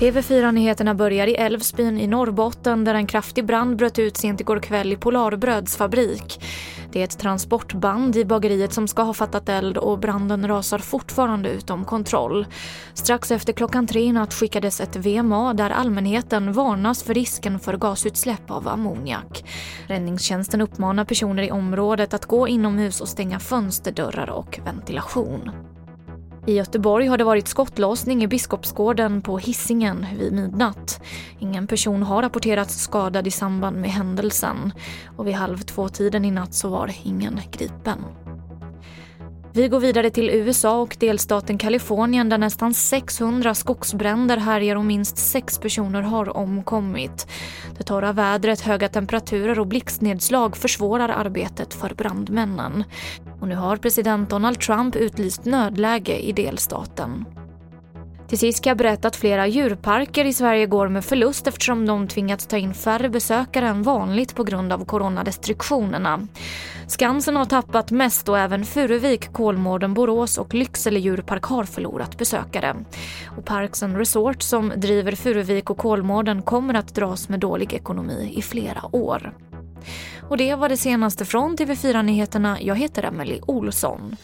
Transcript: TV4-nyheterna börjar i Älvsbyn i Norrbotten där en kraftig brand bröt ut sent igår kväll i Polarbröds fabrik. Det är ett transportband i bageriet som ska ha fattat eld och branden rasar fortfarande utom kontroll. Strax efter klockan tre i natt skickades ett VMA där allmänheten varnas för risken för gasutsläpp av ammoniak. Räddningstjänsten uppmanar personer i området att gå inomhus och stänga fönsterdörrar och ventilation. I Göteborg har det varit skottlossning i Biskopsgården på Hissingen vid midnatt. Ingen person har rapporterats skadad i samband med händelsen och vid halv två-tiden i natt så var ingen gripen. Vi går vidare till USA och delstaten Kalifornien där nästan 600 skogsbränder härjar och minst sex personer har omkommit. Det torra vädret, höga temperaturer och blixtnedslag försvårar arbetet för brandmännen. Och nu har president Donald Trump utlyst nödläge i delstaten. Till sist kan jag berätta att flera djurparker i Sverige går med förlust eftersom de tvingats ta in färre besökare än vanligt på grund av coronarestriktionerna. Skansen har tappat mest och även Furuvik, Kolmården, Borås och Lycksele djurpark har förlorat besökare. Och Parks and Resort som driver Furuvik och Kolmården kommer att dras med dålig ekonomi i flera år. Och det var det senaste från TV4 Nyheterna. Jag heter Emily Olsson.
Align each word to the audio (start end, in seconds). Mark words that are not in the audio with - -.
TV4-nyheterna 0.00 0.94
börjar 0.94 1.26
i 1.26 1.34
Älvsbyn 1.34 1.98
i 1.98 2.06
Norrbotten 2.06 2.84
där 2.84 2.94
en 2.94 3.06
kraftig 3.06 3.46
brand 3.46 3.76
bröt 3.76 3.98
ut 3.98 4.16
sent 4.16 4.40
igår 4.40 4.60
kväll 4.60 4.92
i 4.92 4.96
Polarbröds 4.96 5.76
fabrik. 5.76 6.40
Det 6.92 7.00
är 7.00 7.04
ett 7.04 7.18
transportband 7.18 8.16
i 8.16 8.24
bageriet 8.24 8.72
som 8.72 8.88
ska 8.88 9.02
ha 9.02 9.14
fattat 9.14 9.48
eld 9.48 9.78
och 9.78 9.98
branden 9.98 10.48
rasar 10.48 10.78
fortfarande 10.78 11.50
utom 11.50 11.84
kontroll. 11.84 12.46
Strax 12.94 13.30
efter 13.30 13.52
klockan 13.52 13.86
tre 13.86 14.00
i 14.00 14.12
natt 14.12 14.34
skickades 14.34 14.80
ett 14.80 14.96
VMA 14.96 15.54
där 15.54 15.70
allmänheten 15.70 16.52
varnas 16.52 17.02
för 17.02 17.14
risken 17.14 17.58
för 17.58 17.76
gasutsläpp 17.76 18.50
av 18.50 18.68
ammoniak. 18.68 19.44
Räddningstjänsten 19.86 20.60
uppmanar 20.60 21.04
personer 21.04 21.42
i 21.42 21.50
området 21.50 22.14
att 22.14 22.26
gå 22.26 22.48
inomhus 22.48 23.00
och 23.00 23.08
stänga 23.08 23.38
fönsterdörrar 23.38 24.30
och 24.30 24.60
ventilation. 24.64 25.69
I 26.46 26.54
Göteborg 26.54 27.06
har 27.06 27.18
det 27.18 27.24
varit 27.24 27.48
skottlossning 27.48 28.22
i 28.22 28.28
Biskopsgården 28.28 29.22
på 29.22 29.38
Hissingen 29.38 30.06
vid 30.18 30.32
midnatt. 30.32 31.00
Ingen 31.38 31.66
person 31.66 32.02
har 32.02 32.22
rapporterats 32.22 32.82
skadad 32.82 33.26
i 33.26 33.30
samband 33.30 33.76
med 33.76 33.90
händelsen 33.90 34.72
och 35.16 35.26
vid 35.26 35.34
halv 35.34 35.58
två-tiden 35.58 36.24
i 36.24 36.30
natt 36.30 36.54
så 36.54 36.68
var 36.68 36.92
ingen 37.04 37.40
gripen. 37.52 38.04
Vi 39.52 39.68
går 39.68 39.80
vidare 39.80 40.10
till 40.10 40.30
USA 40.30 40.80
och 40.80 40.96
delstaten 41.00 41.58
Kalifornien 41.58 42.28
där 42.28 42.38
nästan 42.38 42.74
600 42.74 43.54
skogsbränder 43.54 44.36
härjar 44.36 44.76
och 44.76 44.84
minst 44.84 45.18
sex 45.18 45.58
personer 45.58 46.02
har 46.02 46.36
omkommit. 46.36 47.26
Det 47.78 47.84
torra 47.84 48.12
vädret, 48.12 48.60
höga 48.60 48.88
temperaturer 48.88 49.58
och 49.60 49.66
blixtnedslag 49.66 50.56
försvårar 50.56 51.08
arbetet 51.08 51.74
för 51.74 51.94
brandmännen. 51.94 52.84
Och 53.40 53.48
nu 53.48 53.54
har 53.54 53.76
president 53.76 54.30
Donald 54.30 54.60
Trump 54.60 54.96
utlyst 54.96 55.44
nödläge 55.44 56.18
i 56.18 56.32
delstaten. 56.32 57.24
Till 58.30 58.38
sist 58.38 58.64
kan 58.64 58.70
jag 58.70 58.78
berätta 58.78 59.08
att 59.08 59.16
flera 59.16 59.46
djurparker 59.46 60.24
i 60.24 60.32
Sverige 60.32 60.66
går 60.66 60.88
med 60.88 61.04
förlust 61.04 61.46
eftersom 61.46 61.86
de 61.86 62.08
tvingats 62.08 62.46
ta 62.46 62.56
in 62.56 62.74
färre 62.74 63.08
besökare 63.08 63.68
än 63.68 63.82
vanligt 63.82 64.34
på 64.34 64.44
grund 64.44 64.72
av 64.72 64.84
coronarestriktionerna. 64.84 66.28
Skansen 66.86 67.36
har 67.36 67.44
tappat 67.44 67.90
mest 67.90 68.28
och 68.28 68.38
även 68.38 68.64
Furuvik, 68.64 69.32
Kolmården, 69.32 69.94
Borås 69.94 70.38
och 70.38 70.54
Lycksele 70.54 71.00
djurpark 71.00 71.44
har 71.44 71.64
förlorat 71.64 72.18
besökare. 72.18 72.76
Och 73.36 73.44
Parks 73.44 73.82
and 73.82 73.96
Resort 73.96 74.42
som 74.42 74.72
driver 74.76 75.12
Furuvik 75.12 75.70
och 75.70 75.78
Kolmården 75.78 76.42
kommer 76.42 76.74
att 76.74 76.94
dras 76.94 77.28
med 77.28 77.40
dålig 77.40 77.72
ekonomi 77.72 78.32
i 78.36 78.42
flera 78.42 78.96
år. 78.96 79.34
Och 80.28 80.36
det 80.36 80.54
var 80.54 80.68
det 80.68 80.76
senaste 80.76 81.24
från 81.24 81.56
TV4 81.56 82.02
Nyheterna. 82.02 82.58
Jag 82.60 82.74
heter 82.74 83.02
Emily 83.02 83.40
Olsson. 83.46 84.16